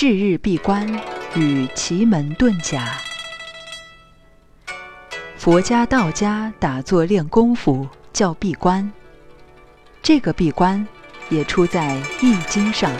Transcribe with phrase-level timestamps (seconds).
[0.00, 0.88] 至日闭关
[1.36, 2.96] 与奇门遁甲。
[5.36, 8.90] 佛家、道家打坐练功夫叫闭关，
[10.00, 10.88] 这个闭关
[11.28, 12.90] 也出在《易经》上。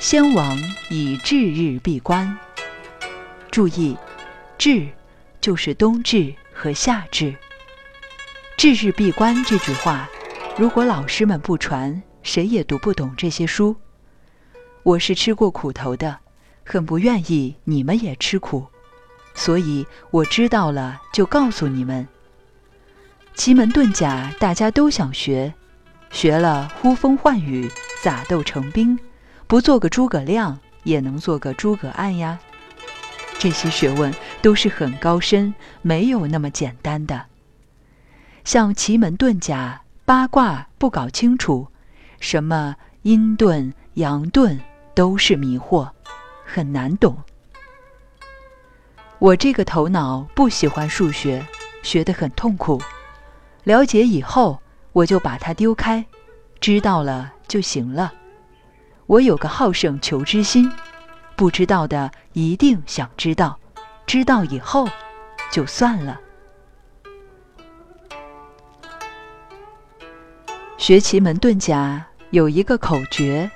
[0.00, 0.58] 先王
[0.88, 2.34] 以至日闭关。
[3.50, 3.94] 注意，
[4.56, 4.88] 至
[5.38, 7.36] 就是冬至和夏至。
[8.56, 10.08] 至日闭关这句话，
[10.56, 13.76] 如果老师们不传，谁也读不懂这些书。
[14.86, 16.16] 我是吃过苦头的，
[16.64, 18.64] 很不愿意你们也吃苦，
[19.34, 22.06] 所以我知道了就告诉你们。
[23.34, 25.52] 奇门遁甲大家都想学，
[26.12, 27.68] 学了呼风唤雨、
[28.00, 28.96] 撒豆成兵，
[29.48, 32.38] 不做个诸葛亮也能做个诸葛案呀。
[33.40, 37.26] 这些学问都是很高深，没有那么简单的。
[38.44, 41.66] 像奇门遁甲、八卦不搞清楚，
[42.20, 44.60] 什么阴遁、阳遁。
[44.96, 45.90] 都是迷惑，
[46.46, 47.14] 很难懂。
[49.18, 51.46] 我这个头脑不喜欢数学，
[51.82, 52.80] 学得很痛苦。
[53.64, 54.58] 了解以后，
[54.94, 56.02] 我就把它丢开，
[56.60, 58.10] 知道了就行了。
[59.04, 60.72] 我有个好胜求知心，
[61.36, 63.60] 不知道的一定想知道，
[64.06, 64.88] 知道以后
[65.52, 66.18] 就算了。
[70.78, 73.50] 学奇门遁甲有一个口诀。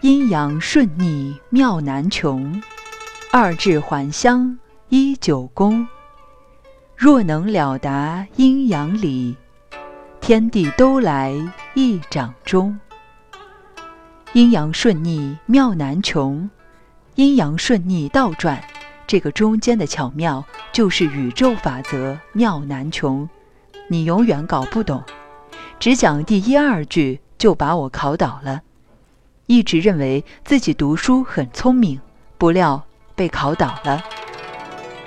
[0.00, 2.62] 阴阳顺逆妙难穷，
[3.32, 4.56] 二至还乡
[4.90, 5.88] 一九功。
[6.96, 9.36] 若能了达阴阳理，
[10.20, 11.34] 天地都来
[11.74, 12.78] 一掌中。
[14.34, 16.48] 阴阳顺逆妙难穷，
[17.16, 18.62] 阴阳顺逆倒转，
[19.04, 23.28] 这个中间的巧妙就是宇宙法则妙难穷，
[23.88, 25.02] 你永远搞不懂。
[25.80, 28.62] 只讲第一二句就把我考倒了。
[29.48, 31.98] 一直认为自己读书很聪明，
[32.36, 34.04] 不料被考倒了。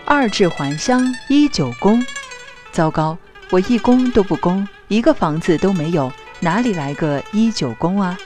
[0.04, 2.04] 二至还乡一九宫，
[2.72, 3.16] 糟糕，
[3.52, 8.18] 我一宫都不宫，一个房子都没有，哪里来个一九宫啊？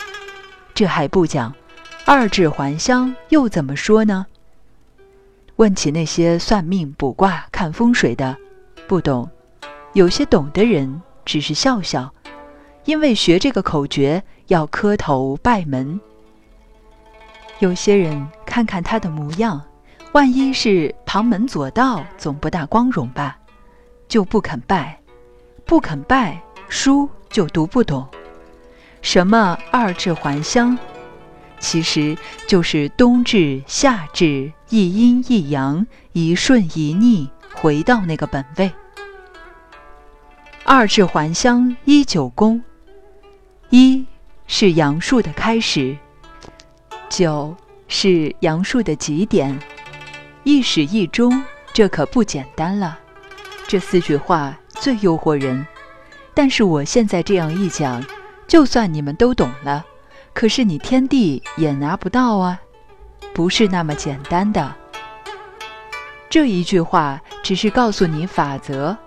[0.73, 1.53] 这还不讲，
[2.05, 4.25] 二至还乡又怎么说呢？
[5.57, 8.37] 问起那些算命、卜卦、看风水的，
[8.87, 9.27] 不懂；
[9.91, 12.13] 有些懂的人只是笑笑，
[12.85, 14.23] 因为学这个口诀。
[14.49, 15.99] 要磕头拜门。
[17.65, 19.59] 有些人看看他的模样，
[20.11, 23.39] 万一是旁门左道，总不大光荣吧？
[24.07, 24.99] 就不肯拜，
[25.65, 26.39] 不肯拜，
[26.69, 28.07] 书就读不懂。
[29.01, 30.77] 什么二至还乡，
[31.57, 32.15] 其实
[32.45, 38.71] 就是冬至、夏至，一阴一阳，一顺一逆，回到那个本位。
[40.63, 42.63] 二至还乡一九宫，
[43.71, 44.05] 一。
[44.47, 45.97] 是阳数的开始，
[47.17, 47.55] 九
[47.87, 49.57] 是阳数的极点，
[50.43, 52.99] 一始一终，这可不简单了。
[53.69, 55.65] 这四句话最诱惑人，
[56.33, 58.03] 但是我现在这样一讲，
[58.49, 59.85] 就算你们都懂了，
[60.33, 62.59] 可是你天地也拿不到啊，
[63.33, 64.75] 不是那么简单的。
[66.29, 68.97] 这一句话只是告诉你法则，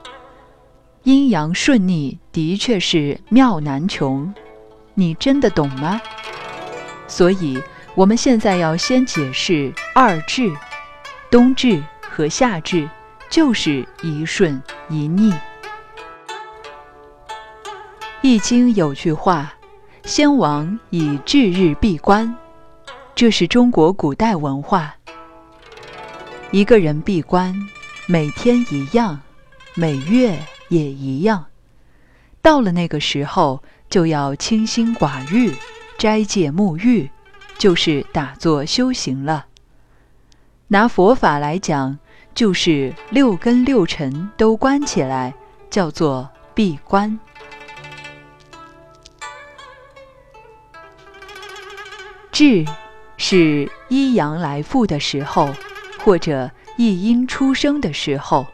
[1.02, 4.32] 阴阳顺逆的确是妙难穷。
[4.94, 6.00] 你真的懂吗？
[7.06, 7.62] 所以，
[7.98, 10.48] 我们现在要先解释二至，
[11.32, 12.88] 冬至和夏至
[13.28, 15.34] 就是一顺一逆。
[18.20, 19.53] 易经有句话
[20.06, 22.32] ：“先王以至日闭关”，
[23.16, 24.94] 这是中国古代文化。
[26.53, 27.53] 一个人闭关，
[28.06, 29.19] 每天一样，
[29.75, 30.38] 每月
[30.69, 31.47] 也一样。
[32.41, 33.60] 到了那个时候。
[33.91, 35.50] 就要清心寡欲，
[35.97, 37.10] 斋戒沐浴，
[37.58, 39.46] 就是打坐修行了。
[40.69, 41.98] 拿佛法来讲，
[42.34, 45.34] 就是六根六尘都关起来，
[45.69, 47.19] 叫做闭关。
[52.30, 52.64] 至
[53.16, 55.52] 是一阳来复的时候，
[55.99, 58.46] 或者一阴出生的时候。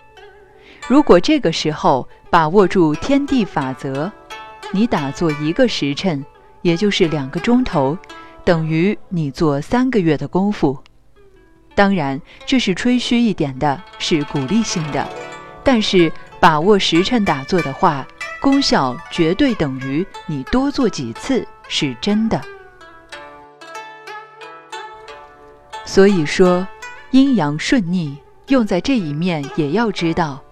[0.89, 4.11] 如果这个时候把握住天地法则。
[4.73, 6.25] 你打坐一个时辰，
[6.63, 7.97] 也就是两个钟头，
[8.45, 10.79] 等于你做三个月的功夫。
[11.75, 15.09] 当然，这是吹嘘一点的，是鼓励性的。
[15.65, 18.07] 但是把握时辰打坐的话，
[18.41, 22.41] 功效绝对等于你多做几次，是真的。
[25.87, 26.67] 所以说，
[27.13, 28.19] 阴阳顺逆
[28.49, 30.43] 用在这一面也要知道。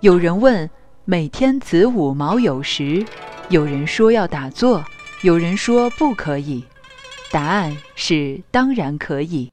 [0.00, 0.68] 有人问：
[1.06, 3.04] 每天子午卯酉时？
[3.48, 4.84] 有人说要打坐，
[5.22, 6.62] 有人说不可以。
[7.34, 9.50] 答案是当然可以。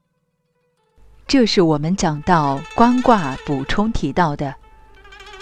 [1.26, 4.54] 这是我们讲到观卦补充提到的，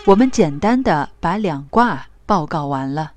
[0.05, 3.11] 我们简单的把两卦报告完了。